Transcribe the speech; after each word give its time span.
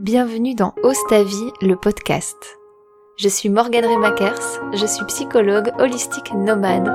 Bienvenue 0.00 0.54
dans 0.54 0.72
Ose 0.82 0.96
ta 1.10 1.22
vie, 1.22 1.52
le 1.60 1.76
podcast. 1.76 2.58
Je 3.18 3.28
suis 3.28 3.50
Morgane 3.50 3.84
Remakers, 3.84 4.62
je 4.72 4.86
suis 4.86 5.04
psychologue 5.04 5.72
holistique 5.78 6.32
nomade. 6.32 6.90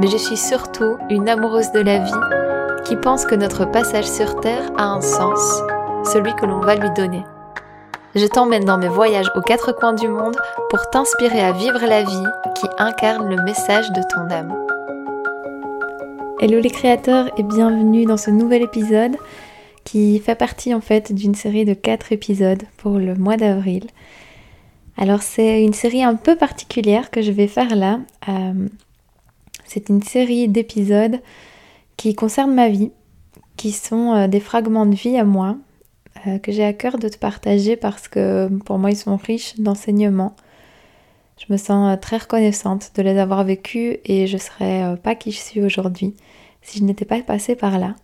Mais 0.00 0.08
je 0.08 0.16
suis 0.16 0.36
surtout 0.36 0.96
une 1.08 1.28
amoureuse 1.28 1.70
de 1.70 1.78
la 1.78 1.98
vie 1.98 2.82
qui 2.84 2.96
pense 2.96 3.26
que 3.26 3.36
notre 3.36 3.64
passage 3.64 4.08
sur 4.08 4.40
Terre 4.40 4.72
a 4.76 4.86
un 4.86 5.00
sens, 5.00 5.62
celui 6.12 6.34
que 6.34 6.46
l'on 6.46 6.58
va 6.58 6.74
lui 6.74 6.90
donner. 6.96 7.22
Je 8.16 8.26
t'emmène 8.26 8.64
dans 8.64 8.78
mes 8.78 8.88
voyages 8.88 9.30
aux 9.36 9.42
quatre 9.42 9.70
coins 9.70 9.94
du 9.94 10.08
monde 10.08 10.36
pour 10.68 10.90
t'inspirer 10.90 11.42
à 11.42 11.52
vivre 11.52 11.86
la 11.86 12.02
vie 12.02 12.26
qui 12.56 12.66
incarne 12.78 13.30
le 13.30 13.40
message 13.44 13.92
de 13.92 14.02
ton 14.12 14.34
âme. 14.34 14.52
Hello 16.40 16.58
les 16.58 16.70
créateurs 16.70 17.30
et 17.36 17.44
bienvenue 17.44 18.04
dans 18.04 18.16
ce 18.16 18.32
nouvel 18.32 18.62
épisode 18.62 19.16
qui 19.86 20.18
fait 20.18 20.34
partie 20.34 20.74
en 20.74 20.82
fait 20.82 21.12
d'une 21.12 21.36
série 21.36 21.64
de 21.64 21.72
quatre 21.72 22.12
épisodes 22.12 22.64
pour 22.76 22.98
le 22.98 23.14
mois 23.14 23.38
d'avril. 23.38 23.86
Alors 24.98 25.22
c'est 25.22 25.62
une 25.62 25.72
série 25.72 26.02
un 26.02 26.16
peu 26.16 26.36
particulière 26.36 27.10
que 27.10 27.22
je 27.22 27.30
vais 27.30 27.46
faire 27.46 27.74
là. 27.76 28.00
Euh, 28.28 28.68
c'est 29.64 29.88
une 29.88 30.02
série 30.02 30.48
d'épisodes 30.48 31.20
qui 31.96 32.14
concernent 32.14 32.54
ma 32.54 32.68
vie, 32.68 32.90
qui 33.56 33.70
sont 33.70 34.12
euh, 34.12 34.26
des 34.26 34.40
fragments 34.40 34.86
de 34.86 34.96
vie 34.96 35.16
à 35.16 35.24
moi, 35.24 35.56
euh, 36.26 36.38
que 36.38 36.50
j'ai 36.50 36.64
à 36.64 36.72
cœur 36.72 36.98
de 36.98 37.08
te 37.08 37.16
partager 37.16 37.76
parce 37.76 38.08
que 38.08 38.48
pour 38.64 38.78
moi 38.78 38.90
ils 38.90 38.96
sont 38.96 39.16
riches 39.16 39.54
d'enseignements. 39.60 40.34
Je 41.38 41.52
me 41.52 41.58
sens 41.58 41.96
très 42.00 42.16
reconnaissante 42.16 42.90
de 42.96 43.02
les 43.02 43.18
avoir 43.18 43.44
vécus 43.44 43.98
et 44.04 44.26
je 44.26 44.34
ne 44.34 44.40
serais 44.40 44.96
pas 45.02 45.14
qui 45.14 45.30
je 45.30 45.38
suis 45.38 45.62
aujourd'hui 45.62 46.14
si 46.62 46.80
je 46.80 46.84
n'étais 46.84 47.04
pas 47.04 47.20
passée 47.22 47.54
par 47.54 47.78
là. 47.78 47.94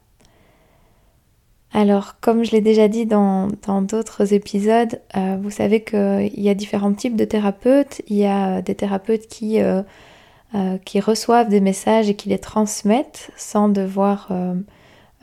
Alors, 1.74 2.20
comme 2.20 2.44
je 2.44 2.50
l'ai 2.50 2.60
déjà 2.60 2.86
dit 2.88 3.06
dans 3.06 3.48
d'autres 3.82 4.34
épisodes, 4.34 5.00
euh, 5.16 5.38
vous 5.42 5.50
savez 5.50 5.82
qu'il 5.82 6.40
y 6.40 6.50
a 6.50 6.54
différents 6.54 6.92
types 6.92 7.16
de 7.16 7.24
thérapeutes. 7.24 8.02
Il 8.08 8.16
y 8.16 8.26
a 8.26 8.60
des 8.60 8.74
thérapeutes 8.74 9.26
qui, 9.26 9.58
euh, 9.60 9.82
euh, 10.54 10.76
qui 10.84 11.00
reçoivent 11.00 11.48
des 11.48 11.62
messages 11.62 12.10
et 12.10 12.14
qui 12.14 12.28
les 12.28 12.38
transmettent 12.38 13.30
sans 13.36 13.70
devoir 13.70 14.30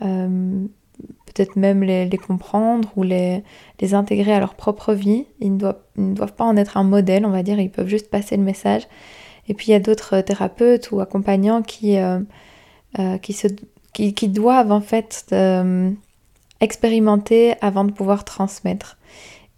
peut-être 0.00 1.54
même 1.54 1.84
les, 1.84 2.08
comprendre 2.18 2.90
ou 2.96 3.04
les, 3.04 3.44
les, 3.80 3.94
intégrer 3.94 4.32
à 4.32 4.40
leur 4.40 4.54
propre 4.54 4.92
vie. 4.92 5.26
Ils 5.38 5.52
ne, 5.56 5.58
doivent, 5.58 6.34
pas 6.34 6.44
en 6.44 6.56
être 6.56 6.76
un 6.76 6.84
modèle, 6.84 7.24
on 7.26 7.30
va 7.30 7.44
dire, 7.44 7.60
ils 7.60 7.70
peuvent 7.70 7.86
juste 7.86 8.10
passer 8.10 8.36
le 8.36 8.42
message. 8.42 8.88
Et 9.46 9.54
puis 9.54 9.68
il 9.68 9.70
y 9.70 9.74
a 9.74 9.80
d'autres 9.80 10.20
thérapeutes 10.20 10.90
ou 10.90 11.00
accompagnants 11.00 11.62
qui, 11.62 11.96
qui, 13.22 13.32
se, 13.32 13.46
qui, 13.92 14.28
doivent 14.28 14.72
en 14.72 14.80
fait 14.80 15.32
expérimenter 16.60 17.54
avant 17.60 17.84
de 17.84 17.92
pouvoir 17.92 18.24
transmettre. 18.24 18.98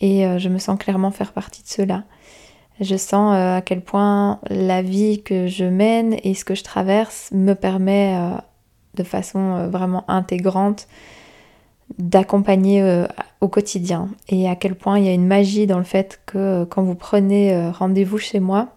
Et 0.00 0.26
euh, 0.26 0.38
je 0.38 0.48
me 0.48 0.58
sens 0.58 0.78
clairement 0.78 1.10
faire 1.10 1.32
partie 1.32 1.62
de 1.62 1.68
cela. 1.68 2.04
Je 2.80 2.96
sens 2.96 3.34
euh, 3.34 3.56
à 3.56 3.60
quel 3.60 3.80
point 3.80 4.40
la 4.48 4.82
vie 4.82 5.22
que 5.22 5.46
je 5.46 5.64
mène 5.64 6.16
et 6.24 6.34
ce 6.34 6.44
que 6.44 6.54
je 6.54 6.64
traverse 6.64 7.30
me 7.32 7.54
permet 7.54 8.16
euh, 8.16 8.36
de 8.94 9.02
façon 9.04 9.68
vraiment 9.68 10.04
intégrante 10.08 10.88
d'accompagner 11.98 13.04
au 13.42 13.48
quotidien 13.48 14.08
et 14.30 14.48
à 14.48 14.56
quel 14.56 14.74
point 14.74 14.98
il 14.98 15.04
y 15.04 15.08
a 15.08 15.12
une 15.12 15.26
magie 15.26 15.66
dans 15.66 15.76
le 15.76 15.84
fait 15.84 16.20
que 16.24 16.64
quand 16.64 16.82
vous 16.82 16.94
prenez 16.94 17.68
rendez-vous 17.70 18.16
chez 18.16 18.40
moi, 18.40 18.68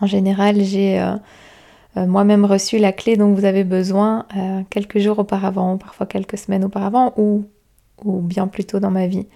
en 0.00 0.06
général 0.06 0.62
j'ai 0.62 0.98
moi-même 1.96 2.44
reçu 2.44 2.78
la 2.78 2.92
clé 2.92 3.16
dont 3.16 3.32
vous 3.32 3.44
avez 3.44 3.64
besoin 3.64 4.26
euh, 4.36 4.62
quelques 4.68 4.98
jours 4.98 5.18
auparavant, 5.20 5.78
parfois 5.78 6.06
quelques 6.06 6.38
semaines 6.38 6.64
auparavant, 6.64 7.14
ou, 7.16 7.44
bien 8.04 8.48
plus 8.48 8.64
tôt 8.64 8.80
dans 8.80 8.90
ma 8.90 9.06
vie. 9.06 9.26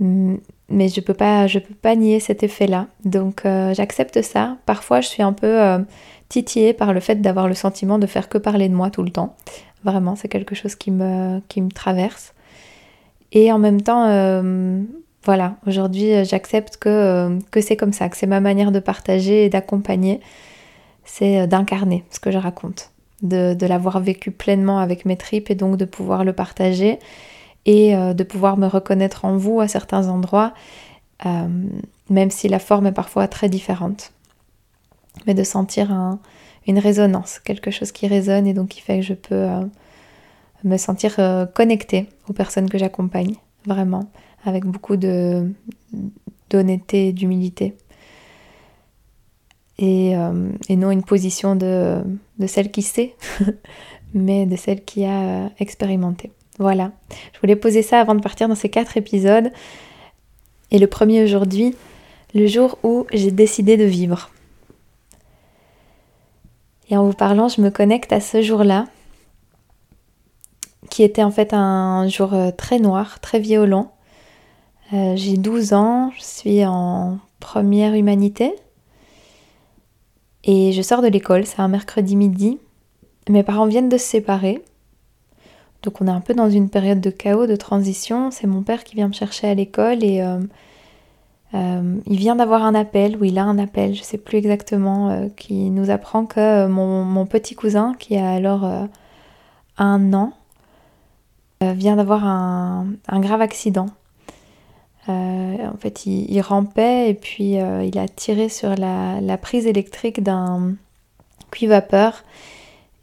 Mais 0.00 0.88
je 0.88 1.00
peux 1.00 1.14
peux 1.14 1.74
pas 1.82 1.96
nier 1.96 2.20
cet 2.20 2.42
effet-là. 2.44 2.86
Donc 3.04 3.44
euh, 3.44 3.74
j'accepte 3.74 4.22
ça. 4.22 4.56
Parfois, 4.64 5.00
je 5.00 5.08
suis 5.08 5.22
un 5.22 5.32
peu 5.32 5.84
titillée 6.28 6.72
par 6.72 6.92
le 6.92 7.00
fait 7.00 7.16
d'avoir 7.16 7.48
le 7.48 7.54
sentiment 7.54 7.98
de 7.98 8.06
faire 8.06 8.28
que 8.28 8.38
parler 8.38 8.68
de 8.68 8.74
moi 8.74 8.90
tout 8.90 9.02
le 9.02 9.10
temps. 9.10 9.34
Vraiment, 9.82 10.14
c'est 10.14 10.28
quelque 10.28 10.54
chose 10.54 10.76
qui 10.76 10.92
me, 10.92 11.40
qui 11.48 11.60
me 11.60 11.70
traverse. 11.70 12.34
Et 13.32 13.50
en 13.50 13.58
même 13.58 13.82
temps, 13.82 14.06
voilà, 15.24 15.56
aujourd'hui, 15.66 16.24
j'accepte 16.24 16.76
que, 16.76 17.36
que 17.50 17.60
c'est 17.60 17.76
comme 17.76 17.92
ça, 17.92 18.08
que 18.08 18.16
c'est 18.16 18.26
ma 18.26 18.40
manière 18.40 18.70
de 18.70 18.78
partager 18.78 19.46
et 19.46 19.48
d'accompagner 19.48 20.20
c'est 21.08 21.40
euh, 21.40 21.46
d'incarner 21.46 22.04
ce 22.10 22.20
que 22.20 22.30
je 22.30 22.38
raconte, 22.38 22.92
de, 23.22 23.66
l'avoir 23.66 23.98
vécu 24.00 24.30
pleinement 24.30 24.78
avec 24.78 25.06
mes 25.06 25.16
tripes 25.16 25.50
et 25.50 25.56
donc 25.56 25.76
de 25.76 25.84
pouvoir 25.84 26.22
le 26.22 26.32
partager 26.32 27.00
et 27.66 27.96
euh, 27.96 28.14
de 28.14 28.22
pouvoir 28.22 28.56
me 28.56 28.66
reconnaître 28.66 29.24
en 29.24 29.36
vous 29.36 29.60
à 29.60 29.68
certains 29.68 30.08
endroits, 30.08 30.54
euh, 31.26 31.48
même 32.10 32.30
si 32.30 32.48
la 32.48 32.60
forme 32.60 32.86
est 32.86 32.92
parfois 32.92 33.26
très 33.26 33.48
différente. 33.48 34.12
Mais 35.26 35.34
de 35.34 35.42
sentir 35.42 35.90
une 36.68 36.78
résonance, 36.78 37.40
quelque 37.40 37.72
chose 37.72 37.90
qui 37.90 38.06
résonne 38.06 38.46
et 38.46 38.54
donc 38.54 38.68
qui 38.68 38.80
fait 38.80 39.00
que 39.00 39.04
je 39.04 39.14
peux 39.14 39.48
me 40.62 40.76
sentir 40.76 41.16
connectée 41.54 42.06
aux 42.28 42.32
personnes 42.32 42.70
que 42.70 42.78
j'accompagne, 42.78 43.34
vraiment, 43.66 44.04
avec 44.44 44.64
beaucoup 44.64 44.96
d'honnêteté 44.96 45.48
et 47.08 47.12
d'humilité. 47.12 47.74
Euh, 49.80 50.50
et, 50.68 50.76
non 50.76 50.90
une 50.90 51.04
position 51.04 51.54
de, 51.54 52.02
celle 52.46 52.70
qui 52.70 52.82
sait, 52.82 53.14
mais 54.14 54.46
de 54.46 54.56
celle 54.56 54.84
qui 54.84 55.04
a 55.04 55.20
euh, 55.20 55.48
expérimenté. 55.58 56.32
Voilà, 56.58 56.90
je 57.32 57.40
voulais 57.40 57.54
poser 57.54 57.82
ça 57.82 58.00
avant 58.00 58.16
de 58.16 58.20
partir 58.20 58.48
dans 58.48 58.56
ces 58.56 58.68
quatre 58.68 58.96
épisodes. 58.96 59.52
Et 60.72 60.78
le 60.78 60.88
premier 60.88 61.22
aujourd'hui, 61.22 61.76
le 62.34 62.46
jour 62.48 62.78
où 62.82 63.06
j'ai 63.12 63.30
décidé 63.30 63.76
de 63.76 63.84
vivre. 63.84 64.30
Et 66.90 66.96
en 66.96 67.04
vous 67.04 67.12
parlant, 67.12 67.48
je 67.48 67.60
me 67.60 67.70
connecte 67.70 68.12
à 68.12 68.20
ce 68.20 68.42
jour-là, 68.42 68.86
qui 70.90 71.04
était 71.04 71.22
en 71.22 71.30
fait 71.30 71.52
un 71.52 72.08
jour 72.08 72.34
euh, 72.34 72.50
très 72.50 72.80
noir, 72.80 73.20
très 73.20 73.38
violent. 73.38 73.92
j'ai 74.90 75.36
12 75.36 75.74
ans, 75.74 76.10
je 76.16 76.22
suis 76.22 76.66
en 76.66 77.18
première 77.38 77.94
humanité, 77.94 78.54
et 80.44 80.72
je 80.72 80.82
sors 80.82 81.02
de 81.02 81.08
l'école, 81.08 81.46
c'est 81.46 81.60
un 81.60 81.68
mercredi 81.68 82.16
midi. 82.16 82.58
Mes 83.28 83.42
parents 83.42 83.66
viennent 83.66 83.88
de 83.88 83.98
se 83.98 84.04
séparer. 84.04 84.62
Donc 85.82 86.00
on 86.00 86.06
est 86.06 86.10
un 86.10 86.20
peu 86.20 86.34
dans 86.34 86.50
une 86.50 86.70
période 86.70 87.00
de 87.00 87.10
chaos, 87.10 87.46
de 87.46 87.56
transition. 87.56 88.30
C'est 88.30 88.46
mon 88.46 88.62
père 88.62 88.84
qui 88.84 88.96
vient 88.96 89.08
me 89.08 89.12
chercher 89.12 89.48
à 89.48 89.54
l'école 89.54 90.02
et 90.02 90.22
euh, 90.22 90.38
euh, 91.54 91.96
il 92.06 92.18
vient 92.18 92.36
d'avoir 92.36 92.64
un 92.64 92.74
appel, 92.74 93.16
ou 93.16 93.24
il 93.24 93.38
a 93.38 93.44
un 93.44 93.58
appel, 93.58 93.94
je 93.94 94.00
ne 94.00 94.04
sais 94.04 94.18
plus 94.18 94.38
exactement, 94.38 95.10
euh, 95.10 95.28
qui 95.36 95.70
nous 95.70 95.90
apprend 95.90 96.26
que 96.26 96.66
mon, 96.66 97.26
petit 97.26 97.54
cousin, 97.54 97.94
qui 97.98 98.16
a 98.16 98.30
alors 98.30 98.68
un 99.78 100.12
an, 100.12 100.32
vient 101.60 101.96
d'avoir 101.96 102.24
un, 102.24 102.86
grave 103.08 103.40
accident. 103.40 103.86
Euh, 105.08 105.66
en 105.66 105.76
fait, 105.78 106.04
il, 106.06 106.40
rampait 106.40 107.10
et 107.10 107.14
puis 107.14 107.58
euh, 107.58 107.82
il 107.84 107.98
a 107.98 108.08
tiré 108.08 108.48
sur 108.48 108.74
la, 108.74 109.38
prise 109.38 109.66
électrique 109.66 110.22
d'un 110.22 110.74
cuivapeur 111.50 112.24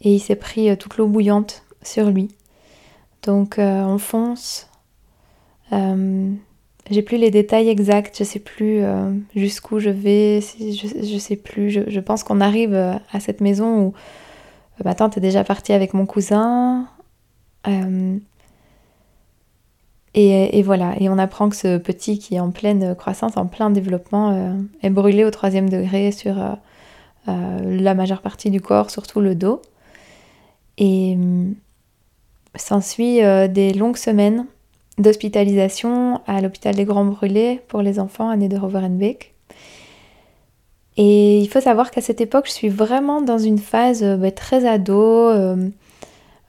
et 0.02 0.14
il 0.14 0.20
s'est 0.20 0.36
pris 0.36 0.70
euh, 0.70 0.76
toute 0.76 0.98
l'eau 0.98 1.08
bouillante 1.08 1.64
sur 1.82 2.10
lui. 2.10 2.30
Donc 3.24 3.56
on 3.58 3.98
fonce. 3.98 4.70
J'ai 5.72 7.02
plus 7.02 7.18
les 7.18 7.32
détails 7.32 7.70
exacts, 7.70 8.20
je 8.20 8.24
sais 8.24 8.40
plus 8.40 8.84
jusqu'où 9.36 9.80
je 9.80 9.90
vais, 9.90 10.42
je, 10.42 10.88
je 11.04 11.18
sais 11.18 11.36
plus. 11.36 11.72
Je, 11.72 12.00
pense 12.00 12.24
qu'on 12.24 12.40
arrive 12.40 12.76
à 12.76 13.20
cette 13.20 13.42
maison 13.42 13.80
où 13.80 13.94
ma 14.84 14.94
tante 14.94 15.18
est 15.18 15.22
déjà 15.22 15.44
partie 15.44 15.74
avec 15.74 15.96
mon 15.96 16.06
cousin. 16.06 16.88
Et, 20.18 20.64
voilà, 20.64 20.94
et 20.98 21.10
on 21.10 21.18
apprend 21.18 21.50
que 21.50 21.58
ce 21.58 21.78
petit 21.78 22.20
qui 22.20 22.36
est 22.36 22.40
en 22.40 22.50
pleine 22.50 22.96
croissance, 22.96 23.36
en 23.36 23.48
plein 23.48 23.70
développement, 23.70 24.32
euh, 24.32 24.54
est 24.82 24.90
brûlé 24.90 25.26
au 25.26 25.30
troisième 25.30 25.70
degré 25.70 26.14
sur 26.14 26.42
euh, 26.42 26.54
euh, 27.28 27.82
la 27.82 27.94
majeure 27.96 28.22
partie 28.22 28.50
du 28.50 28.62
corps, 28.62 28.90
surtout 28.90 29.20
le 29.20 29.36
dos. 29.36 29.62
Et 30.78 31.18
s'ensuit 32.56 33.20
des 33.50 33.74
longues 33.74 33.98
semaines 33.98 34.46
d'hospitalisation 34.98 36.22
à 36.28 36.40
l'hôpital 36.40 36.76
des 36.76 36.86
Grands 36.86 37.06
Brûlés 37.06 37.62
pour 37.68 37.82
les 37.82 38.00
enfants 38.00 38.30
à 38.30 38.38
Nederoverenbeek. 38.38 39.34
Et 40.96 41.40
il 41.40 41.48
faut 41.50 41.60
savoir 41.60 41.92
qu'à 41.92 42.00
cette 42.00 42.22
époque, 42.22 42.48
je 42.48 42.54
suis 42.54 42.70
vraiment 42.70 43.22
dans 43.22 43.38
une 43.38 43.58
phase 43.58 44.04
bah, 44.04 44.32
très 44.32 44.66
ado. 44.66 45.32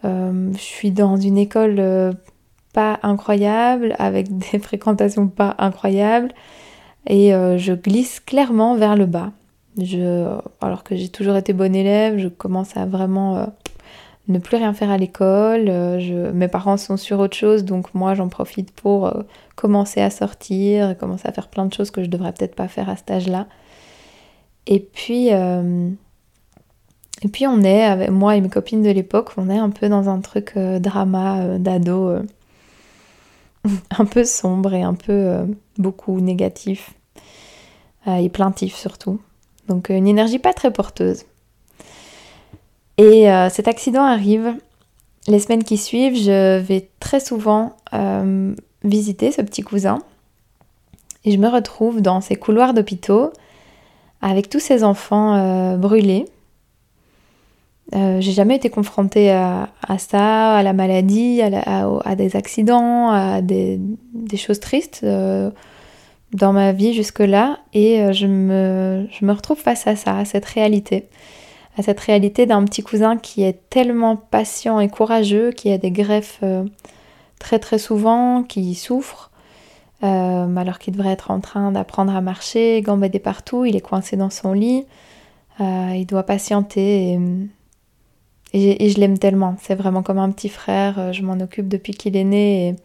je 0.04 0.56
suis 0.56 0.92
dans 0.92 1.16
une 1.16 1.38
école 1.38 2.16
pas 2.76 3.00
incroyable, 3.02 3.96
avec 3.98 4.36
des 4.38 4.58
fréquentations 4.58 5.28
pas 5.28 5.54
incroyables, 5.58 6.32
et 7.08 7.34
euh, 7.34 7.56
je 7.56 7.72
glisse 7.72 8.20
clairement 8.20 8.76
vers 8.76 8.96
le 8.96 9.06
bas. 9.06 9.32
Je, 9.80 10.38
alors 10.60 10.84
que 10.84 10.94
j'ai 10.94 11.08
toujours 11.08 11.36
été 11.36 11.54
bonne 11.54 11.74
élève, 11.74 12.18
je 12.18 12.28
commence 12.28 12.76
à 12.76 12.84
vraiment 12.84 13.38
euh, 13.38 13.46
ne 14.28 14.38
plus 14.38 14.58
rien 14.58 14.74
faire 14.74 14.90
à 14.90 14.98
l'école. 14.98 15.66
Je... 15.66 16.30
Mes 16.32 16.48
parents 16.48 16.76
sont 16.76 16.98
sur 16.98 17.18
autre 17.18 17.36
chose, 17.36 17.64
donc 17.64 17.94
moi 17.94 18.14
j'en 18.14 18.28
profite 18.28 18.72
pour 18.72 19.12
commencer 19.54 20.02
à 20.02 20.10
sortir, 20.10 20.96
commencer 20.98 21.28
à 21.28 21.32
faire 21.32 21.48
plein 21.48 21.64
de 21.64 21.72
choses 21.72 21.90
que 21.90 22.02
je 22.02 22.08
devrais 22.08 22.32
peut-être 22.32 22.54
pas 22.54 22.68
faire 22.68 22.90
à 22.90 22.96
cet 22.96 23.10
âge-là. 23.10 23.46
Et 24.66 24.80
puis, 24.80 25.28
et 25.28 27.28
puis 27.32 27.46
on 27.46 27.62
est, 27.62 27.84
avec 27.84 28.10
moi 28.10 28.36
et 28.36 28.40
mes 28.40 28.48
copines 28.48 28.82
de 28.82 28.90
l'époque, 28.90 29.30
on 29.36 29.50
est 29.50 29.58
un 29.58 29.70
peu 29.70 29.88
dans 29.88 30.08
un 30.08 30.20
truc 30.20 30.56
drama 30.56 31.58
d'ado, 31.58 32.22
un 33.98 34.04
peu 34.04 34.24
sombre 34.24 34.74
et 34.74 34.82
un 34.82 34.94
peu 34.94 35.46
beaucoup 35.78 36.20
négatif 36.20 36.94
et 38.06 38.28
plaintif 38.28 38.76
surtout. 38.76 39.20
Donc 39.68 39.88
une 39.88 40.06
énergie 40.06 40.38
pas 40.38 40.52
très 40.52 40.72
porteuse. 40.72 41.24
Et 42.98 43.30
euh, 43.30 43.48
cet 43.50 43.68
accident 43.68 44.04
arrive. 44.04 44.54
Les 45.28 45.40
semaines 45.40 45.64
qui 45.64 45.76
suivent, 45.76 46.16
je 46.16 46.58
vais 46.60 46.88
très 47.00 47.20
souvent 47.20 47.76
euh, 47.92 48.54
visiter 48.84 49.32
ce 49.32 49.42
petit 49.42 49.62
cousin. 49.62 49.98
Et 51.24 51.32
je 51.32 51.38
me 51.38 51.48
retrouve 51.48 52.00
dans 52.00 52.20
ces 52.20 52.36
couloirs 52.36 52.74
d'hôpitaux 52.74 53.32
avec 54.22 54.48
tous 54.48 54.60
ces 54.60 54.84
enfants 54.84 55.76
euh, 57.94 58.20
j'ai 58.20 58.32
jamais 58.32 58.56
été 58.56 58.68
confrontée 58.68 59.30
à, 59.30 59.68
ça, 59.98 60.56
à 60.56 60.62
la 60.62 60.72
maladie, 60.72 61.40
à, 61.42 62.16
des 62.16 62.36
accidents, 62.36 63.10
à 63.10 63.42
des, 63.42 63.80
choses 64.36 64.60
tristes 64.60 65.04
dans 65.04 66.52
ma 66.52 66.72
vie 66.72 66.94
jusque-là. 66.94 67.58
Et 67.72 68.12
je 68.12 68.26
me, 68.26 69.06
je 69.10 69.24
me 69.24 69.32
retrouve 69.32 69.58
face 69.58 69.86
à 69.86 69.94
ça, 69.96 70.18
à 70.18 70.24
cette 70.24 70.46
réalité. 70.46 71.08
À 71.78 71.82
cette 71.82 72.00
réalité 72.00 72.46
d'un 72.46 72.64
petit 72.64 72.82
cousin 72.82 73.18
qui 73.18 73.42
est 73.42 73.68
tellement 73.68 74.16
patient 74.16 74.80
et 74.80 74.88
courageux, 74.88 75.50
qui 75.50 75.70
a 75.70 75.76
des 75.76 75.90
greffes 75.90 76.38
euh, 76.42 76.64
très 77.38 77.58
très 77.58 77.78
souvent, 77.78 78.42
qui 78.42 78.74
souffre, 78.74 79.30
euh, 80.02 80.56
alors 80.56 80.78
qu'il 80.78 80.94
devrait 80.94 81.10
être 81.10 81.30
en 81.30 81.40
train 81.40 81.72
d'apprendre 81.72 82.16
à 82.16 82.22
marcher, 82.22 82.80
gambader 82.80 83.18
partout, 83.18 83.66
il 83.66 83.76
est 83.76 83.82
coincé 83.82 84.16
dans 84.16 84.30
son 84.30 84.54
lit, 84.54 84.86
euh, 85.60 85.92
il 85.94 86.06
doit 86.06 86.22
patienter 86.22 87.18
je 88.56 89.00
l'aime 89.00 89.18
tellement. 89.18 89.56
C'est 89.60 89.74
vraiment 89.74 90.02
comme 90.02 90.18
un 90.18 90.30
petit 90.30 90.48
frère, 90.48 91.12
je 91.12 91.22
m'en 91.22 91.40
occupe 91.40 91.68
depuis 91.68 91.94
qu'il 91.94 92.16
est 92.16 92.24
né 92.24 92.76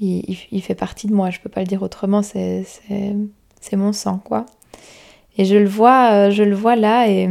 et 0.00 0.36
il, 0.50 0.62
fait 0.62 0.74
partie 0.74 1.06
de 1.06 1.14
moi, 1.14 1.30
je 1.30 1.40
peux 1.40 1.48
pas 1.48 1.60
le 1.60 1.66
dire 1.66 1.82
autrement, 1.82 2.22
c'est 2.22 2.66
mon 3.72 3.92
sang 3.92 4.20
quoi. 4.24 4.46
Et 5.38 5.44
je 5.44 5.56
le 5.56 5.68
vois, 5.68 6.30
je 6.30 6.42
le 6.42 6.54
vois 6.54 6.76
là 6.76 7.08
et 7.10 7.28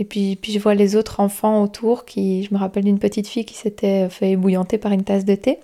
et 0.00 0.04
puis, 0.04 0.38
je 0.48 0.58
vois 0.58 0.74
les 0.74 0.96
autres 0.96 1.20
enfants 1.20 1.62
autour 1.62 2.06
qui, 2.06 2.42
je 2.44 2.54
me 2.54 2.58
rappelle 2.58 2.84
d'une 2.84 2.98
petite 2.98 3.28
fille 3.28 3.44
qui 3.44 3.54
s'était 3.54 4.08
fait 4.08 4.30
ébouillanter 4.30 4.78
par 4.78 4.92
une 4.92 5.04
tasse 5.04 5.26
de 5.26 5.34
thé 5.34 5.58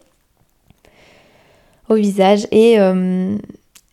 au 1.89 1.95
visage 1.95 2.47
euh, 2.53 3.39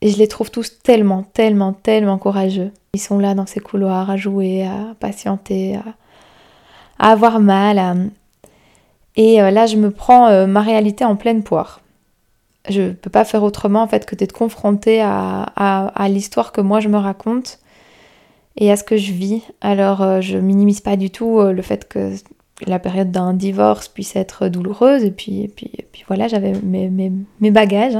et, 0.02 0.10
je 0.10 0.18
les 0.18 0.28
trouve 0.28 0.52
tous 0.52 0.82
tellement, 0.84 1.24
tellement, 1.24 1.72
tellement 1.72 2.18
courageux. 2.18 2.72
Ils 2.94 3.00
sont 3.00 3.20
là 3.20 3.36
dans 3.36 3.46
ces 3.46 3.62
couloirs 3.62 4.10
à 4.10 4.18
jouer, 4.18 4.66
à 4.66 4.96
patienter, 5.00 5.78
à, 5.78 5.84
avoir 7.04 7.40
mal. 7.40 8.12
Et 9.16 9.42
euh, 9.42 9.52
là, 9.52 9.66
je 9.68 9.78
me 9.78 9.92
prends 9.92 10.28
euh, 10.28 10.48
ma 10.48 10.62
réalité 10.62 11.06
en 11.06 11.16
pleine 11.16 11.44
poire. 11.44 11.82
Je 12.70 12.82
ne 12.82 12.92
peux 12.94 13.10
pas 13.10 13.26
faire 13.26 13.44
autrement 13.44 13.84
en 13.84 13.88
fait 13.88 14.06
que 14.06 14.16
d'être 14.16 14.32
confrontée 14.32 15.02
à, 15.02 15.44
à 15.54 16.08
l'histoire 16.08 16.54
que 16.54 16.62
moi 16.62 16.80
je 16.80 16.88
me 16.88 16.98
raconte 16.98 17.60
et 18.56 18.72
à 18.72 18.78
ce 18.78 18.86
que 18.86 18.96
je 18.96 19.12
vis. 19.12 19.42
Alors 19.60 20.02
euh, 20.02 20.22
je 20.22 20.38
minimise 20.38 20.80
pas 20.80 20.96
du 20.96 21.10
tout 21.10 21.42
le 21.42 21.62
fait 21.62 21.90
que 21.90 22.14
la 22.66 22.80
période 22.80 23.12
d'un 23.12 23.34
divorce 23.34 23.90
puisse 23.90 24.16
être 24.16 24.48
douloureuse 24.48 25.04
et 25.04 25.12
puis, 25.12 25.50
puis, 25.54 25.74
voilà 26.08 26.30
j'avais 26.30 26.54
mes, 26.64 26.90
mes, 26.90 27.52
bagages. 27.52 27.98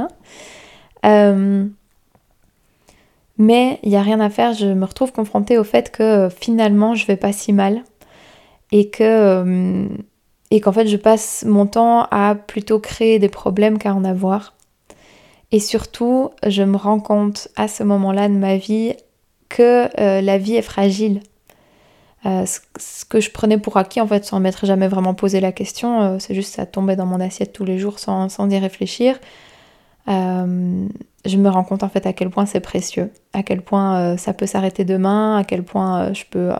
Hein. 1.02 1.68
Mais 3.36 3.80
il 3.82 3.90
n'y 3.90 3.96
a 3.96 4.02
rien 4.02 4.20
à 4.20 4.30
faire, 4.30 4.54
je 4.54 4.66
me 4.66 4.86
retrouve 4.86 5.12
confrontée 5.12 5.58
au 5.58 5.64
fait 5.64 5.90
que 5.90 6.30
finalement 6.30 6.94
je 6.94 7.06
vais 7.06 7.16
pas 7.16 7.32
si 7.32 7.52
mal 7.52 7.82
et 8.74 8.90
que 8.90 9.88
et 10.50 10.60
qu'en 10.60 10.72
fait 10.72 10.88
je 10.88 10.96
passe 10.96 11.44
mon 11.46 11.66
temps 11.66 12.06
à 12.10 12.34
plutôt 12.34 12.80
créer 12.80 13.18
des 13.18 13.30
problèmes 13.30 13.78
qu'à 13.78 13.94
en 13.94 14.04
avoir. 14.04 14.54
Et 15.52 15.60
surtout, 15.60 16.30
je 16.44 16.64
me 16.64 16.76
rends 16.76 16.98
compte 16.98 17.46
à 17.54 17.68
ce 17.68 17.84
moment-là 17.84 18.28
de 18.28 18.34
ma 18.34 18.56
vie 18.56 18.94
que 19.48 19.88
euh, 20.00 20.20
la 20.20 20.36
vie 20.36 20.56
est 20.56 20.62
fragile. 20.62 21.20
Euh, 22.26 22.44
ce, 22.46 23.04
que 23.04 23.20
je 23.20 23.30
prenais 23.30 23.58
pour 23.58 23.76
acquis, 23.76 24.00
en 24.00 24.06
fait, 24.08 24.24
sans 24.24 24.40
m'être 24.40 24.66
jamais 24.66 24.88
vraiment 24.88 25.14
posé 25.14 25.40
la 25.40 25.52
question, 25.52 26.02
euh, 26.02 26.16
c'est 26.18 26.34
juste 26.34 26.54
ça 26.54 26.66
tombait 26.66 26.96
dans 26.96 27.06
mon 27.06 27.20
assiette 27.20 27.52
tous 27.52 27.64
les 27.64 27.78
jours 27.78 28.00
sans, 28.00 28.28
sans 28.28 28.50
y 28.50 28.58
réfléchir. 28.58 29.20
je 30.08 31.36
me 31.36 31.48
rends 31.48 31.62
compte 31.62 31.84
en 31.84 31.88
fait 31.88 32.04
à 32.06 32.12
quel 32.12 32.30
point 32.30 32.46
c'est 32.46 32.60
précieux, 32.60 33.12
à 33.32 33.44
quel 33.44 33.62
point 33.62 34.16
ça 34.16 34.32
peut 34.32 34.46
s'arrêter 34.46 34.84
demain, 34.84 35.36
à 35.36 35.44
quel 35.44 35.62
point 35.62 36.12
je 36.12 36.24
peux 36.28 36.50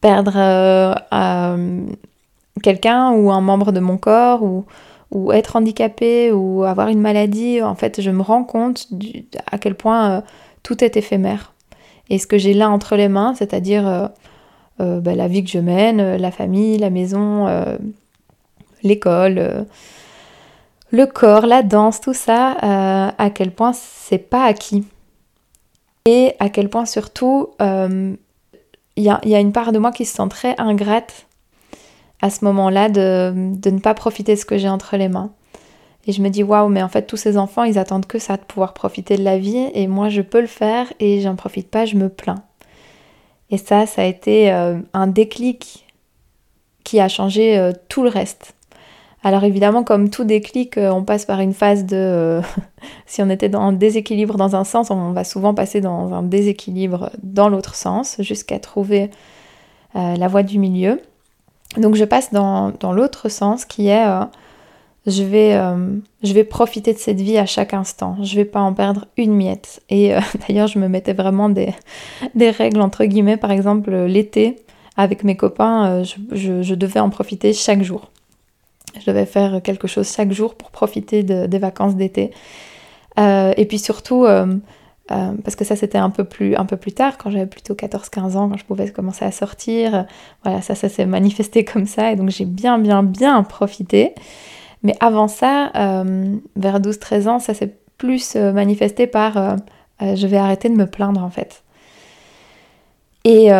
perdre 0.00 0.94
quelqu'un 2.62 3.12
ou 3.12 3.30
un 3.30 3.40
membre 3.40 3.72
de 3.72 3.80
mon 3.80 3.98
corps 3.98 4.42
ou, 4.42 4.64
être 5.32 5.56
handicapé 5.56 6.32
ou 6.32 6.64
avoir 6.64 6.88
une 6.88 7.00
maladie. 7.00 7.62
En 7.62 7.74
fait, 7.74 8.00
je 8.00 8.10
me 8.10 8.22
rends 8.22 8.44
compte 8.44 8.88
à 9.50 9.58
quel 9.58 9.74
point 9.74 10.22
tout 10.62 10.84
est 10.84 10.96
éphémère. 10.96 11.54
Et 12.10 12.18
ce 12.18 12.26
que 12.26 12.38
j'ai 12.38 12.54
là 12.54 12.70
entre 12.70 12.96
les 12.96 13.08
mains, 13.08 13.34
c'est-à-dire 13.34 13.86
euh, 13.86 14.08
euh, 14.80 15.00
bah, 15.00 15.14
la 15.14 15.28
vie 15.28 15.44
que 15.44 15.50
je 15.50 15.58
mène, 15.58 16.00
euh, 16.00 16.18
la 16.18 16.30
famille, 16.30 16.78
la 16.78 16.90
maison, 16.90 17.46
l'école, 18.82 19.66
le 20.90 21.06
corps, 21.06 21.46
la 21.46 21.62
danse, 21.62 22.00
tout 22.00 22.14
ça, 22.14 22.56
à 23.18 23.30
quel 23.30 23.50
point 23.50 23.72
c'est 23.72 24.18
pas 24.18 24.44
acquis. 24.44 24.84
Et 26.06 26.32
à 26.38 26.48
quel 26.48 26.70
point 26.70 26.86
surtout, 26.86 27.48
il 28.98 29.30
y 29.30 29.34
a, 29.34 29.40
une 29.40 29.52
part 29.52 29.72
de 29.72 29.78
moi 29.78 29.92
qui 29.92 30.04
se 30.04 30.16
sent 30.16 30.28
très 30.28 30.54
ingrate 30.58 31.26
à 32.20 32.30
ce 32.30 32.44
moment-là 32.44 32.88
de, 32.88 33.32
de 33.34 33.70
ne 33.70 33.78
pas 33.78 33.94
profiter 33.94 34.34
de 34.34 34.40
ce 34.40 34.44
que 34.44 34.58
j'ai 34.58 34.68
entre 34.68 34.96
les 34.96 35.08
mains. 35.08 35.30
Et 36.06 36.12
je 36.12 36.22
me 36.22 36.30
dis, 36.30 36.42
waouh, 36.42 36.68
mais 36.68 36.82
en 36.82 36.88
fait, 36.88 37.02
tous 37.02 37.18
ces 37.18 37.36
enfants, 37.36 37.64
ils 37.64 37.78
attendent 37.78 38.06
que 38.06 38.18
ça, 38.18 38.36
de 38.36 38.42
pouvoir 38.42 38.72
profiter 38.72 39.16
de 39.16 39.22
la 39.22 39.38
vie. 39.38 39.68
Et 39.74 39.86
moi, 39.86 40.08
je 40.08 40.22
peux 40.22 40.40
le 40.40 40.46
faire 40.46 40.92
et 41.00 41.20
j'en 41.20 41.36
profite 41.36 41.70
pas, 41.70 41.84
je 41.84 41.96
me 41.96 42.08
plains. 42.08 42.42
Et 43.50 43.58
ça, 43.58 43.86
ça 43.86 44.02
a 44.02 44.04
été 44.04 44.50
euh, 44.50 44.78
un 44.94 45.06
déclic 45.06 45.86
qui 46.82 46.98
a 46.98 47.08
changé 47.08 47.58
euh, 47.58 47.72
tout 47.88 48.02
le 48.02 48.08
reste. 48.08 48.54
Alors 49.24 49.44
évidemment, 49.44 49.82
comme 49.82 50.10
tout 50.10 50.24
déclic, 50.24 50.78
euh, 50.78 50.90
on 50.90 51.02
passe 51.02 51.24
par 51.24 51.40
une 51.40 51.52
phase 51.52 51.84
de... 51.84 52.40
si 53.06 53.22
on 53.22 53.30
était 53.30 53.48
dans 53.48 53.60
un 53.60 53.72
déséquilibre 53.72 54.36
dans 54.36 54.54
un 54.54 54.64
sens, 54.64 54.90
on 54.90 55.12
va 55.12 55.24
souvent 55.24 55.54
passer 55.54 55.80
dans 55.80 56.12
un 56.14 56.22
déséquilibre 56.22 57.10
dans 57.22 57.48
l'autre 57.48 57.74
sens, 57.74 58.16
jusqu'à 58.20 58.58
trouver 58.58 59.10
la 59.94 60.28
voie 60.28 60.44
du 60.44 60.60
milieu. 60.60 61.00
Donc 61.76 61.96
je 61.96 62.04
passe 62.04 62.32
dans, 62.32 62.72
l'autre 62.92 63.28
sens 63.28 63.64
qui 63.64 63.88
est 63.88 64.06
je 65.08 65.22
vais, 65.22 65.54
euh, 65.54 66.44
profiter 66.44 66.92
de 66.92 66.98
cette 66.98 67.20
vie 67.20 67.38
à 67.38 67.46
chaque 67.46 67.74
instant. 67.74 68.16
Je 68.22 68.36
vais 68.36 68.44
pas 68.44 68.60
en 68.60 68.74
perdre 68.74 69.06
une 69.16 69.34
miette. 69.34 69.82
Et 69.88 70.14
euh, 70.14 70.20
d'ailleurs, 70.48 70.68
je 70.68 70.78
me 70.78 70.88
mettais 70.88 71.12
vraiment 71.12 71.48
des, 71.48 71.74
règles 72.36 72.80
entre 72.80 73.04
guillemets. 73.04 73.36
Par 73.36 73.50
exemple, 73.50 73.90
l'été, 73.90 74.56
avec 74.96 75.24
mes 75.24 75.36
copains, 75.36 75.86
euh, 75.86 76.04
je, 76.32 76.74
devais 76.74 77.00
en 77.00 77.10
profiter 77.10 77.52
chaque 77.52 77.82
jour. 77.82 78.10
Je 79.00 79.10
devais 79.10 79.26
faire 79.26 79.62
quelque 79.62 79.88
chose 79.88 80.12
chaque 80.12 80.32
jour 80.32 80.54
pour 80.54 80.70
profiter 80.70 81.22
de, 81.22 81.46
des 81.46 81.58
vacances 81.58 81.96
d'été. 81.96 82.32
et 83.18 83.66
puis 83.68 83.78
surtout, 83.78 84.26
parce 85.08 85.56
que 85.56 85.64
ça 85.64 85.76
c'était 85.76 85.98
un 85.98 86.10
peu 86.10 86.24
plus 86.24 86.54
un 86.56 86.66
peu 86.66 86.76
plus 86.76 86.92
tard, 86.92 87.18
quand 87.18 87.30
j'avais 87.30 87.46
plutôt 87.46 87.74
14-15 87.74 88.36
ans, 88.36 88.48
quand 88.48 88.56
je 88.56 88.64
pouvais 88.64 88.90
commencer 88.90 89.24
à 89.24 89.32
sortir. 89.32 90.06
Voilà, 90.44 90.62
ça, 90.62 90.74
ça 90.74 90.88
s'est 90.88 91.06
manifesté 91.18 91.64
comme 91.64 91.86
ça. 91.86 92.12
Et 92.12 92.16
donc 92.16 92.30
j'ai 92.30 92.44
bien, 92.44 92.78
bien, 92.78 93.02
bien 93.02 93.42
profité. 93.42 94.14
Mais 94.82 94.94
avant 95.00 95.28
ça, 95.28 95.72
euh, 95.74 96.36
vers 96.56 96.80
12-13 96.80 97.28
ans, 97.28 97.38
ça 97.38 97.54
s'est 97.54 97.74
plus 97.96 98.36
euh, 98.36 98.52
manifesté 98.52 99.06
par 99.06 99.36
euh, 99.36 99.56
je 100.00 100.26
vais 100.26 100.36
arrêter 100.36 100.68
de 100.68 100.74
me 100.74 100.86
plaindre 100.86 101.22
en 101.22 101.30
fait. 101.30 101.64
Et 103.24 103.50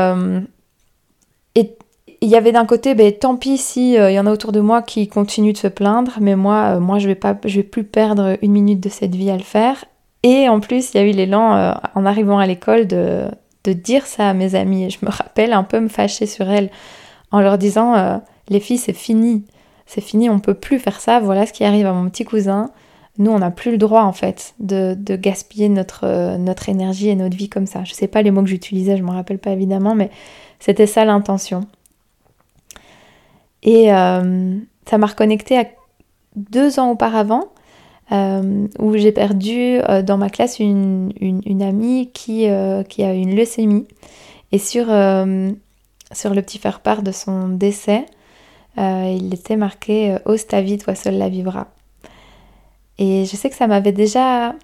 il 2.21 2.29
y 2.29 2.37
avait 2.37 2.53
d'un 2.53 2.67
côté, 2.67 2.95
ben, 2.95 3.13
tant 3.13 3.37
pis 3.37 3.59
si 3.59 3.95
il 3.95 4.13
y 4.13 4.19
en 4.19 4.27
a 4.27 4.33
autour 4.33 4.53
de 4.53 4.61
moi 4.61 4.83
qui 4.83 5.09
continuent 5.09 5.53
de 5.53 5.59
se 5.59 5.69
plaindre, 5.69 6.19
mais 6.21 6.37
moi, 6.37 6.81
moi 6.81 6.99
je 6.99 7.07
vais 7.07 7.15
pas, 7.15 7.37
je 7.45 7.57
vais 7.57 7.63
plus 7.63 7.85
perdre 7.85 8.37
une 8.43 8.53
minute 8.53 8.81
de 8.81 8.89
cette 8.89 9.15
vie 9.15 9.31
à 9.31 9.37
le 9.37 9.43
faire. 9.43 9.85
Et 10.25 10.49
en 10.49 10.59
plus, 10.59 10.93
il 10.93 10.97
y 10.97 11.01
a 11.01 11.07
eu 11.07 11.13
l'élan 11.13 11.77
en 11.95 12.07
arrivant 12.07 12.39
à 12.39 12.47
l'école 12.47 12.89
de, 12.89 13.27
de, 13.63 13.73
dire 13.73 14.05
ça 14.05 14.31
à 14.31 14.35
mes 14.35 14.57
amis. 14.57 14.85
Et 14.85 14.91
je 14.91 14.99
me 15.03 15.11
rappelle 15.11 15.53
un 15.53 15.63
peu 15.63 15.79
me 15.79 15.89
fâcher 15.89 16.27
sur 16.27 16.51
elles 16.51 16.71
en 17.31 17.41
leur 17.41 17.57
disant 17.57 18.21
les 18.49 18.59
filles, 18.59 18.79
c'est 18.79 18.93
fini 18.93 19.45
c'est 19.89 20.03
fini, 20.03 20.29
on 20.29 20.39
peut 20.39 20.55
plus 20.55 20.79
faire 20.79 21.01
ça, 21.01 21.19
voilà 21.19 21.47
ce 21.47 21.53
qui 21.53 21.65
arrive 21.65 21.87
à 21.87 21.93
mon 21.95 22.09
petit 22.11 22.25
cousin. 22.25 22.71
Nous, 23.17 23.31
on 23.31 23.39
n'a 23.39 23.51
plus 23.51 23.73
le 23.73 23.79
droit 23.79 24.03
en 24.03 24.13
fait 24.13 24.55
de, 24.61 24.95
gaspiller 25.17 25.71
notre, 25.71 26.05
euh, 26.05 26.37
notre 26.37 26.69
énergie 26.69 27.09
et 27.09 27.17
notre 27.17 27.37
vie 27.37 27.49
comme 27.49 27.67
ça. 27.67 27.83
Je 27.85 27.95
sais 27.95 28.07
pas 28.07 28.21
les 28.21 28.31
mots 28.31 28.43
que 28.43 28.49
j'utilisais, 28.49 28.99
je 28.99 29.03
me 29.03 29.11
rappelle 29.11 29.39
pas 29.39 29.51
évidemment, 29.51 29.95
mais 29.95 30.11
c'était 30.61 30.87
ça 30.87 31.07
l'intention. 31.07 31.63
Et 33.63 33.93
euh, 33.93 34.59
ça 34.87 34.99
m'a 34.99 35.07
reconnecté 35.07 35.59
à 35.59 35.65
deux 36.37 36.79
ans 36.79 36.91
auparavant, 36.91 37.45
euh, 38.13 38.67
où 38.79 38.97
j'ai 38.97 39.13
perdu 39.13 39.79
dans 40.05 40.17
ma 40.17 40.31
classe 40.31 40.61
une, 40.61 41.13
amie 41.61 42.11
qui, 42.13 42.47
qui, 42.89 43.03
a 43.03 43.15
une 43.15 43.37
leucémie. 43.37 43.87
Et 44.53 44.59
sur, 44.59 44.87
sur 44.87 46.35
le 46.35 46.43
petit 46.43 46.59
faire-part 46.59 47.03
de 47.03 47.13
son 47.13 47.49
décès, 47.49 48.07
il 48.77 49.35
était 49.35 49.57
marqué 49.57 50.17
Ose 50.25 50.47
ta 50.47 50.63
vie, 50.63 50.79
toi 50.79 50.95
seul 50.95 51.19
la 51.19 51.29
vivra. 51.29 51.67
Et 52.99 53.25
je 53.27 53.37
sais 53.37 53.51
que 53.51 53.57
ça 53.57 53.67
m'avait 53.67 53.93
déjà 53.93 54.55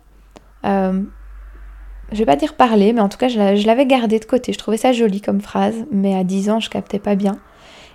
je 2.12 2.18
vais 2.18 2.26
pas 2.26 2.36
dire 2.36 2.54
parler, 2.54 2.92
mais 2.92 3.00
en 3.00 3.08
tout 3.08 3.18
cas, 3.18 3.28
je 3.28 3.66
l'avais 3.66 3.86
gardé 3.86 4.18
de 4.18 4.24
côté. 4.24 4.52
Je 4.52 4.58
trouvais 4.58 4.76
ça 4.76 4.92
joli 4.92 5.20
comme 5.20 5.40
phrase, 5.40 5.84
mais 5.90 6.14
à 6.14 6.24
10 6.24 6.50
ans, 6.50 6.60
je 6.60 6.70
captais 6.70 6.98
pas 6.98 7.14
bien. 7.14 7.38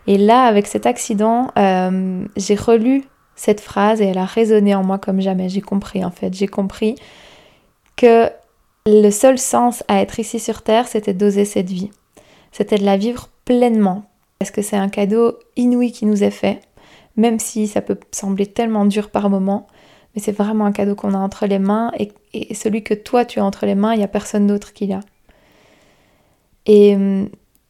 Et 0.09 0.17
là, 0.17 0.43
avec 0.43 0.65
cet 0.65 0.85
accident, 0.85 1.51
euh, 1.57 2.25
j'ai 2.35 2.55
relu 2.55 3.03
cette 3.35 3.61
phrase 3.61 4.01
et 4.01 4.05
elle 4.05 4.17
a 4.17 4.25
résonné 4.25 4.73
en 4.73 4.83
moi 4.83 4.97
comme 4.97 5.21
jamais. 5.21 5.49
J'ai 5.49 5.61
compris, 5.61 6.03
en 6.03 6.11
fait. 6.11 6.33
J'ai 6.33 6.47
compris 6.47 6.95
que 7.95 8.29
le 8.85 9.11
seul 9.11 9.37
sens 9.37 9.83
à 9.87 10.01
être 10.01 10.19
ici 10.19 10.39
sur 10.39 10.63
Terre, 10.63 10.87
c'était 10.87 11.13
d'oser 11.13 11.45
cette 11.45 11.69
vie. 11.69 11.91
C'était 12.51 12.77
de 12.77 12.85
la 12.85 12.97
vivre 12.97 13.29
pleinement. 13.45 14.03
Parce 14.39 14.51
que 14.51 14.61
c'est 14.61 14.77
un 14.77 14.89
cadeau 14.89 15.37
inouï 15.55 15.91
qui 15.91 16.05
nous 16.05 16.23
est 16.23 16.31
fait, 16.31 16.61
même 17.15 17.39
si 17.39 17.67
ça 17.67 17.81
peut 17.81 17.99
sembler 18.11 18.47
tellement 18.47 18.85
dur 18.85 19.11
par 19.11 19.29
moments 19.29 19.67
mais 20.15 20.21
c'est 20.21 20.31
vraiment 20.31 20.65
un 20.65 20.71
cadeau 20.71 20.95
qu'on 20.95 21.13
a 21.13 21.17
entre 21.17 21.45
les 21.45 21.59
mains 21.59 21.91
et, 21.97 22.11
celui 22.53 22.83
que 22.83 22.93
toi 22.93 23.25
tu 23.25 23.39
as 23.39 23.45
entre 23.45 23.65
les 23.65 23.75
mains, 23.75 23.93
il 23.93 23.97
n'y 23.97 24.03
a 24.03 24.07
personne 24.07 24.47
d'autre 24.47 24.73
qui 24.73 24.87
l'a. 24.87 25.01
Et, 26.65 26.95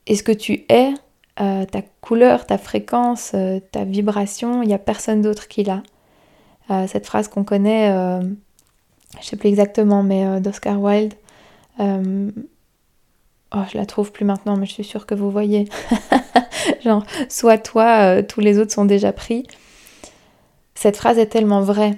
ce 0.08 0.24
que 0.24 0.32
tu 0.32 0.66
es, 0.70 0.94
euh, 1.42 1.66
ta 1.66 1.82
couleur, 2.02 2.46
ta 2.46 2.58
fréquence, 2.58 3.32
euh, 3.34 3.60
ta 3.72 3.84
vibration, 3.84 4.62
il 4.62 4.68
n'y 4.68 4.74
a 4.74 4.80
personne 4.80 5.22
d'autre 5.22 5.48
qui 5.48 5.64
l'a. 5.64 5.84
Euh, 6.70 6.88
cette 6.88 7.06
phrase 7.06 7.28
qu'on 7.28 7.44
connaît, 7.44 7.90
je 7.90 9.18
ne 9.18 9.24
sais 9.24 9.38
plus 9.38 9.50
exactement, 9.50 10.04
mais 10.04 10.40
d'Oscar 10.40 10.80
Wilde, 10.80 11.16
oh, 11.80 11.84
je 13.72 13.78
la 13.78 13.86
trouve 13.86 14.12
plus 14.12 14.26
maintenant, 14.26 14.56
mais 14.58 14.66
je 14.66 14.74
suis 14.74 14.84
sûre 14.84 15.06
que 15.06 15.16
vous 15.16 15.32
voyez. 15.32 15.68
Genre, 16.84 17.04
soit 17.28 17.58
toi, 17.58 18.22
tous 18.22 18.40
les 18.40 18.60
autres 18.60 18.72
sont 18.72 18.86
déjà 18.86 19.12
pris. 19.12 19.48
Cette 20.76 20.98
phrase 20.98 21.18
est 21.18 21.28
tellement 21.28 21.62
vraie 21.62 21.98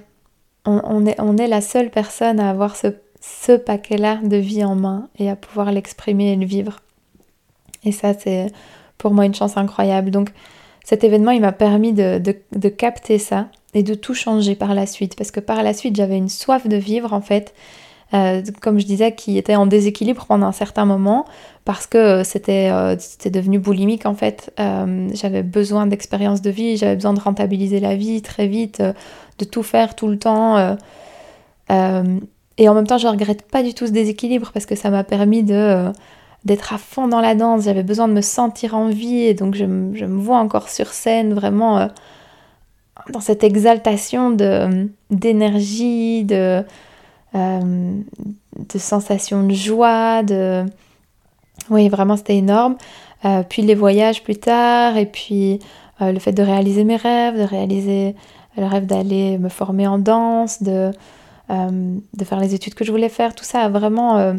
on, 0.65 1.37
est, 1.37 1.47
la 1.47 1.61
seule 1.61 1.89
personne 1.89 2.39
à 2.39 2.49
avoir 2.49 2.75
ce, 2.75 3.57
paquet-là 3.57 4.19
de 4.23 4.37
vie 4.37 4.63
en 4.63 4.75
main 4.75 5.09
et 5.17 5.29
à 5.29 5.35
pouvoir 5.35 5.71
l'exprimer 5.71 6.33
et 6.33 6.35
le 6.35 6.45
vivre. 6.45 6.79
Et 7.83 7.91
ça, 7.91 8.13
c'est 8.13 8.47
pour 9.01 9.11
moi 9.11 9.25
une 9.25 9.35
chance 9.35 9.57
incroyable. 9.57 10.11
Donc 10.11 10.29
cet 10.83 11.03
événement, 11.03 11.31
il 11.31 11.41
m'a 11.41 11.51
permis 11.51 11.93
de, 11.93 12.19
capter 12.69 13.17
ça 13.17 13.47
et 13.73 13.83
de 13.83 13.93
tout 13.93 14.13
changer 14.13 14.55
par 14.55 14.73
la 14.75 14.85
suite. 14.85 15.15
Parce 15.15 15.31
que 15.31 15.39
par 15.39 15.63
la 15.63 15.73
suite, 15.73 15.95
j'avais 15.95 16.17
une 16.17 16.29
soif 16.29 16.67
de 16.67 16.77
vivre, 16.77 17.13
en 17.13 17.21
fait, 17.21 17.53
euh, 18.13 18.41
comme 18.61 18.79
je 18.79 18.85
disais, 18.85 19.13
qui 19.13 19.37
était 19.37 19.55
en 19.55 19.65
déséquilibre 19.65 20.25
pendant 20.25 20.47
un 20.47 20.51
certain 20.51 20.85
moment, 20.85 21.25
parce 21.65 21.87
que 21.87 22.23
c'était 22.23 22.69
euh, 22.71 22.95
devenu 23.31 23.59
boulimique, 23.59 24.05
en 24.05 24.15
fait. 24.15 24.53
Euh, 24.59 25.07
j'avais 25.13 25.43
besoin 25.43 25.87
d'expérience 25.87 26.41
de 26.41 26.49
vie, 26.49 26.77
j'avais 26.77 26.95
besoin 26.95 27.13
de 27.13 27.21
rentabiliser 27.21 27.79
la 27.79 27.95
vie 27.95 28.21
très 28.21 28.47
vite, 28.47 28.81
de 29.39 29.45
tout 29.45 29.63
faire 29.63 29.95
tout 29.95 30.07
le 30.07 30.17
temps. 30.17 30.57
Euh, 30.57 30.75
euh, 31.71 32.19
et 32.57 32.69
en 32.69 32.73
même 32.73 32.87
temps, 32.87 32.97
je 32.97 33.07
regrette 33.07 33.43
pas 33.43 33.63
du 33.63 33.73
tout 33.73 33.87
ce 33.87 33.91
déséquilibre 33.91 34.51
parce 34.53 34.65
que 34.65 34.75
ça 34.75 34.89
m'a 34.89 35.03
permis 35.03 35.43
de 35.43 35.53
euh, 35.53 35.91
d'être 36.45 36.73
à 36.73 36.77
fond 36.77 37.07
dans 37.07 37.21
la 37.21 37.35
danse. 37.35 37.63
J'avais 37.63 37.83
besoin 37.83 38.07
de 38.07 38.13
me 38.13 38.21
sentir 38.21 38.75
en 38.75 38.89
vie 38.89 39.23
et 39.23 39.33
donc 39.33 39.55
je, 39.55 39.65
me 39.65 40.21
vois 40.21 40.37
encore 40.37 40.69
sur 40.69 40.87
scène 40.87 41.33
vraiment 41.33 41.89
dans 43.09 43.19
cette 43.19 43.43
exaltation 43.43 44.31
de 44.31 44.89
d'énergie, 45.09 46.23
de 46.23 46.63
de 47.33 48.77
sensations 48.77 49.45
de 49.45 49.53
joie, 49.53 50.23
de 50.23 50.65
oui 51.69 51.89
vraiment 51.89 52.17
c'était 52.17 52.37
énorme. 52.37 52.75
puis 53.49 53.61
les 53.61 53.75
voyages 53.75 54.23
plus 54.23 54.37
tard 54.37 54.97
et 54.97 55.05
puis 55.05 55.59
le 55.99 56.17
fait 56.19 56.33
de 56.33 56.41
réaliser 56.43 56.83
mes 56.83 56.97
rêves, 56.97 57.37
de 57.37 57.43
réaliser 57.43 58.15
le 58.57 58.65
rêve 58.65 58.85
d'aller 58.85 59.37
me 59.37 59.49
former 59.49 59.87
en 59.87 59.99
danse, 59.99 60.61
de, 60.61 60.91
euh, 61.49 61.97
de 62.13 62.23
faire 62.25 62.39
les 62.39 62.53
études 62.53 62.73
que 62.73 62.83
je 62.83 62.91
voulais 62.91 63.09
faire. 63.09 63.35
Tout 63.35 63.43
ça 63.43 63.61
a 63.61 63.69
vraiment 63.69 64.17
euh, 64.17 64.33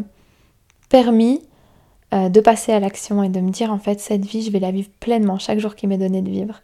permis 0.89 1.41
euh, 2.13 2.29
de 2.29 2.41
passer 2.41 2.73
à 2.73 2.81
l'action 2.81 3.23
et 3.23 3.29
de 3.29 3.41
me 3.41 3.51
dire 3.51 3.73
en 3.73 3.79
fait 3.79 4.01
cette 4.01 4.25
vie, 4.25 4.43
je 4.43 4.51
vais 4.51 4.61
la 4.61 4.71
vivre 4.71 4.89
pleinement 5.01 5.39
chaque 5.39 5.59
jour 5.59 5.75
qui 5.75 5.87
m'est 5.87 5.99
donné 5.99 6.23
de 6.23 6.31
vivre. 6.31 6.61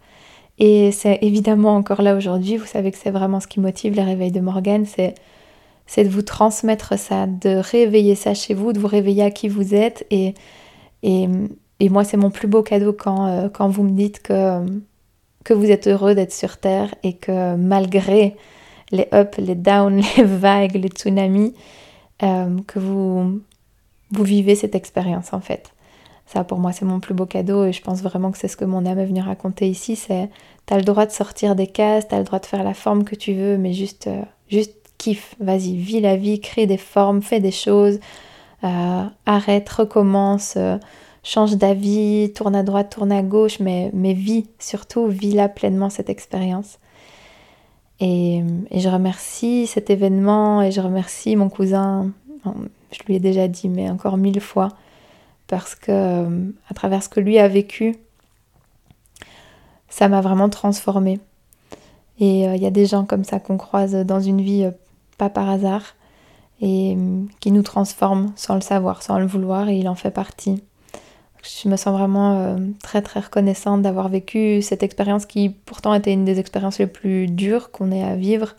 Et 0.59 0.91
c'est 0.93 1.19
évidemment 1.23 1.77
encore 1.77 2.03
là 2.03 2.17
aujourd'hui, 2.17 2.57
vous 2.57 2.67
savez 2.67 2.91
que 2.91 2.99
c'est 2.99 3.11
vraiment 3.11 3.41
ce 3.41 3.47
qui 3.47 3.61
motive 3.61 3.95
les 3.95 4.03
réveils 4.03 4.33
de 4.33 4.41
Morgane, 4.41 4.87
c'est 4.87 5.15
c'est 5.87 6.05
de 6.05 6.11
vous 6.11 6.23
transmettre 6.23 6.99
ça, 6.99 7.27
de 7.27 7.57
réveiller 7.57 8.15
ça 8.15 8.35
chez 8.35 8.53
vous, 8.53 8.75
de 8.75 8.79
vous 8.79 8.89
réveiller 8.89 9.23
à 9.23 9.31
qui 9.31 9.49
vous 9.49 9.75
êtes. 9.75 10.07
Et, 10.11 10.35
et, 11.03 11.27
et 11.81 11.89
moi, 11.89 12.05
c'est 12.05 12.19
mon 12.19 12.31
plus 12.31 12.47
beau 12.47 12.63
cadeau 12.63 12.93
quand, 12.93 13.49
quand 13.55 13.69
vous 13.69 13.85
me 13.85 13.93
dites 13.93 14.21
que, 14.21 14.67
que 15.45 15.55
vous 15.55 15.71
êtes 15.71 15.87
heureux 15.87 16.15
d'être 16.15 16.35
sur 16.35 16.59
Terre 16.59 16.95
et 17.03 17.15
que 17.15 17.57
malgré 17.57 18.37
les 18.91 19.09
ups, 19.13 19.39
les 19.39 19.55
downs, 19.55 20.03
les 20.17 20.25
vagues, 20.25 20.75
les 20.75 20.89
tsunamis, 20.89 21.55
euh, 22.23 22.57
que 22.67 22.79
vous, 22.79 23.41
vous 24.11 24.25
vivez 24.25 24.55
cette 24.55 24.75
expérience 24.75 25.33
en 25.33 25.41
fait. 25.41 25.73
Ça 26.27 26.45
pour 26.45 26.59
moi 26.59 26.73
c'est 26.73 26.85
mon 26.85 27.01
plus 27.01 27.15
beau 27.15 27.27
cadeau 27.27 27.65
et 27.65 27.73
je 27.73 27.83
pense 27.83 28.03
vraiment 28.03 28.31
que 28.31 28.39
c'est 28.39 28.49
ce 28.49 28.57
que 28.57 28.65
mon 28.65 28.87
âme 28.87 28.99
est 28.99 29.07
venue 29.07 29.23
raconter 29.23 29.69
ici, 29.69 29.97
c'est 29.97 30.29
t'as 30.67 30.77
le 30.77 30.85
droit 30.85 31.07
de 31.07 31.11
sortir 31.11 31.55
des 31.55 31.67
cases, 31.67 32.09
t'as 32.09 32.19
le 32.19 32.25
droit 32.25 32.39
de 32.39 32.47
faire 32.47 32.65
la 32.65 32.75
forme 32.75 33.05
que 33.05 33.15
tu 33.15 33.33
veux, 33.33 33.57
mais 33.57 33.73
juste, 33.73 34.07
euh, 34.07 34.23
juste 34.49 34.75
kiffe, 34.99 35.35
vas-y, 35.41 35.77
vis 35.77 36.01
la 36.01 36.17
vie, 36.17 36.41
crée 36.41 36.67
des 36.67 36.77
formes, 36.77 37.23
fais 37.23 37.41
des 37.41 37.53
choses, 37.53 38.01
euh, 38.65 39.05
arrête, 39.25 39.69
recommence 39.69 40.59
change 41.29 41.57
d'avis, 41.57 42.33
tourne 42.33 42.57
à 42.57 42.63
droite, 42.63 42.91
tourne 42.91 43.13
à 43.13 43.23
gauche, 43.23 43.61
mais, 43.61 43.91
mais 43.93 44.15
vis 44.15 44.47
surtout, 44.59 45.07
vis 45.07 45.33
là 45.33 45.49
pleinement 45.49 45.91
cette 45.91 46.09
expérience. 46.09 46.79
Et, 48.01 48.43
je 48.73 48.89
remercie 48.89 49.67
cet 49.67 49.91
événement 49.91 50.63
et 50.63 50.71
je 50.71 50.81
remercie 50.81 51.37
mon 51.37 51.49
cousin, 51.49 52.13
je 52.91 53.03
lui 53.07 53.17
ai 53.17 53.21
déjà 53.21 53.49
dit, 53.49 53.69
mais 53.69 53.91
encore 53.91 54.17
mille 54.17 54.41
fois, 54.41 54.69
parce 55.47 55.75
que 55.75 56.53
à 56.69 56.75
travers 56.75 57.03
ce 57.03 57.09
que 57.09 57.21
lui 57.21 57.39
a 57.39 57.49
vécu, 57.49 57.97
ça 59.89 60.09
m'a 60.09 60.21
vraiment 60.21 60.49
transformée. 60.49 61.21
Et 62.21 62.49
euh, 62.49 62.57
il 62.57 62.63
y 62.63 62.67
a 62.67 62.71
des 62.71 62.87
gens 62.87 63.05
comme 63.05 63.25
ça 63.25 63.39
qu'on 63.39 63.57
croise 63.57 63.95
dans 63.95 64.21
une 64.21 64.41
vie, 64.41 64.65
euh, 64.65 64.71
pas 65.17 65.31
par 65.31 65.49
hasard, 65.49 65.95
et 66.61 66.97
qui 67.39 67.53
nous 67.53 67.63
transforment 67.63 68.33
sans 68.35 68.57
le 68.57 68.61
savoir, 68.61 69.03
sans 69.03 69.19
le 69.19 69.27
vouloir, 69.27 69.69
et 69.69 69.79
il 69.79 69.89
en 69.89 69.95
fait 69.95 70.11
partie. 70.11 70.63
Je 71.63 71.69
me 71.69 71.77
sens 71.77 71.97
vraiment 71.97 72.33
euh, 72.33 72.57
très 72.83 73.01
très 73.01 73.21
reconnaissante 73.21 73.83
d'avoir 73.83 74.09
vécu 74.09 74.61
cette 74.61 74.83
expérience 74.83 75.25
qui 75.25 75.51
pourtant 75.51 75.95
était 75.95 76.13
une 76.13 76.25
des 76.25 76.41
expériences 76.41 76.81
les 76.81 76.89
plus 76.89 77.29
dures 77.29 77.71
qu'on 77.71 77.93
ait 77.93 78.03
à 78.03 78.17
vivre. 78.17 78.57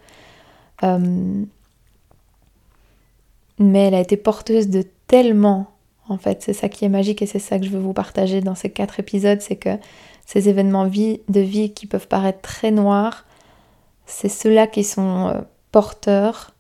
Mais 3.60 3.88
elle 3.88 3.96
a 3.96 4.00
été 4.00 4.18
porteuse 4.18 4.70
de 4.70 4.84
tellement, 5.08 5.68
en 6.08 6.18
fait, 6.18 6.42
c'est 6.42 6.54
ça 6.54 6.70
qui 6.70 6.86
est 6.86 6.90
magique 6.90 7.22
et 7.22 7.26
c'est 7.26 7.40
ça 7.40 7.60
que 7.60 7.66
je 7.66 7.70
veux 7.70 7.80
vous 7.80 7.94
partager 7.94 8.42
dans 8.42 8.56
ces 8.56 8.70
quatre 8.70 9.00
épisodes, 9.00 9.42
c'est 9.42 9.58
que 9.58 9.78
ces 10.26 10.50
événements 10.50 10.86
de 10.86 11.40
vie 11.40 11.74
qui 11.74 11.88
peuvent 11.88 12.08
paraître 12.08 12.42
très 12.42 12.72
noirs, 12.72 13.26
c'est 14.06 14.30
ceux-là 14.30 14.68
qui 14.68 14.84
sont 14.84 15.28
euh, 15.28 15.42
porteurs 15.72 16.52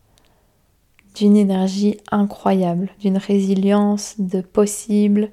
d'une 1.15 1.35
énergie 1.35 1.97
incroyable, 2.11 2.89
d'une 2.99 3.17
résilience, 3.17 4.15
de 4.19 4.41
possible, 4.41 5.29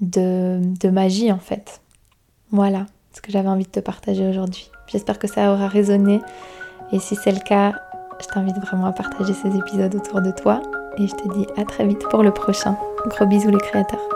de, 0.00 0.88
magie 0.88 1.30
en 1.30 1.38
fait. 1.38 1.80
Voilà 2.50 2.86
ce 3.12 3.20
que 3.20 3.30
j'avais 3.30 3.48
envie 3.48 3.64
de 3.64 3.70
te 3.70 3.80
partager 3.80 4.26
aujourd'hui. 4.28 4.70
J'espère 4.86 5.18
que 5.18 5.28
ça 5.28 5.52
aura 5.52 5.68
résonné 5.68 6.20
et 6.92 6.98
si 6.98 7.16
c'est 7.16 7.32
le 7.32 7.40
cas, 7.40 7.74
je 8.20 8.26
t'invite 8.26 8.56
vraiment 8.58 8.86
à 8.86 8.92
partager 8.92 9.34
ces 9.34 9.56
épisodes 9.56 9.94
autour 9.94 10.20
de 10.20 10.30
toi 10.30 10.62
et 10.98 11.06
je 11.06 11.14
te 11.14 11.28
dis 11.34 11.46
à 11.56 11.64
très 11.64 11.86
vite 11.86 12.02
pour 12.10 12.22
le 12.22 12.30
prochain. 12.30 12.76
Gros 13.06 13.26
bisous 13.26 13.50
les 13.50 13.58
créateurs. 13.58 14.08